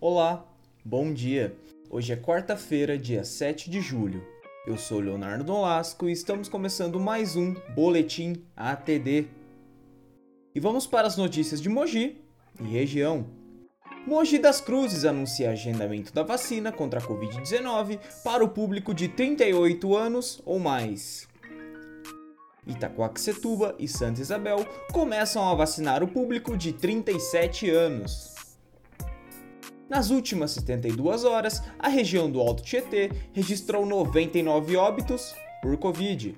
[0.00, 0.46] Olá,
[0.84, 1.56] bom dia.
[1.90, 4.24] Hoje é quarta-feira, dia 7 de julho.
[4.64, 9.26] Eu sou Leonardo Nolasco e estamos começando mais um Boletim ATD.
[10.54, 12.16] E vamos para as notícias de Mogi
[12.60, 13.26] e região.
[14.06, 19.96] Mogi das Cruzes anuncia agendamento da vacina contra a Covid-19 para o público de 38
[19.96, 21.26] anos ou mais.
[22.64, 28.37] Itacoaxetuba e Santa Isabel começam a vacinar o público de 37 anos.
[29.88, 36.36] Nas últimas 72 horas, a região do Alto Tietê registrou 99 óbitos por Covid.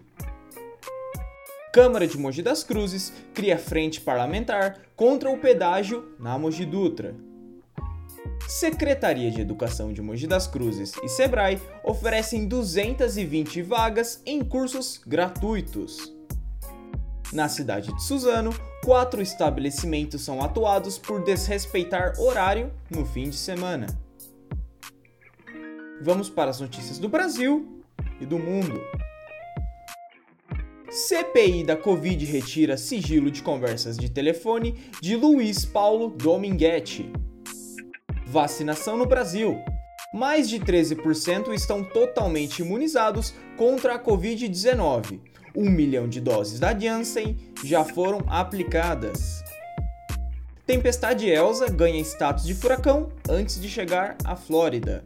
[1.72, 7.14] Câmara de Mogi das Cruzes cria frente parlamentar contra o pedágio na Mogi Dutra.
[8.48, 16.19] Secretaria de Educação de Mogi das Cruzes e Sebrae oferecem 220 vagas em cursos gratuitos.
[17.32, 18.50] Na cidade de Suzano,
[18.84, 23.86] quatro estabelecimentos são atuados por desrespeitar horário no fim de semana.
[26.02, 27.84] Vamos para as notícias do Brasil
[28.20, 28.80] e do mundo.
[30.90, 37.12] CPI da Covid retira sigilo de conversas de telefone de Luiz Paulo Dominguete.
[38.26, 39.56] Vacinação no Brasil.
[40.12, 45.20] Mais de 13% estão totalmente imunizados contra a Covid-19
[45.54, 49.42] um milhão de doses da Janssen já foram aplicadas.
[50.66, 55.04] Tempestade Elsa ganha status de furacão antes de chegar à Flórida.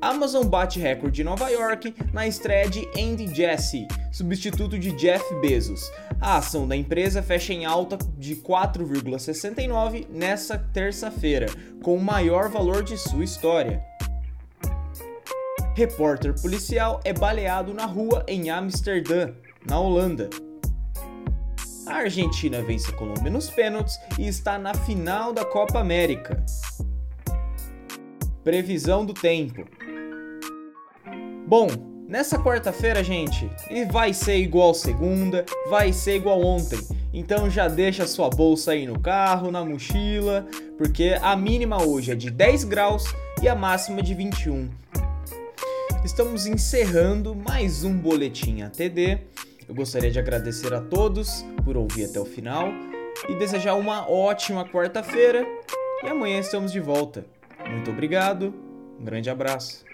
[0.00, 5.90] Amazon bate recorde em Nova York na estreia de Andy Jassy, substituto de Jeff Bezos.
[6.18, 11.46] A ação da empresa fecha em alta de 4,69 nessa terça-feira,
[11.82, 13.82] com o maior valor de sua história.
[15.76, 19.32] Repórter policial é baleado na rua em Amsterdã,
[19.66, 20.30] na Holanda.
[21.86, 26.42] A Argentina vence a Colômbia nos pênaltis e está na final da Copa América.
[28.42, 29.66] Previsão do tempo.
[31.50, 31.66] Bom,
[32.06, 36.78] nessa quarta-feira, gente, e vai ser igual segunda, vai ser igual ontem.
[37.12, 40.46] Então já deixa sua bolsa aí no carro, na mochila,
[40.78, 43.02] porque a mínima hoje é de 10 graus
[43.42, 44.70] e a máxima de 21
[46.04, 49.18] estamos encerrando mais um Boletim ATD.
[49.68, 52.68] Eu gostaria de agradecer a todos por ouvir até o final
[53.28, 55.44] e desejar uma ótima quarta-feira.
[56.04, 57.26] E amanhã estamos de volta.
[57.68, 58.54] Muito obrigado,
[59.00, 59.90] um grande abraço.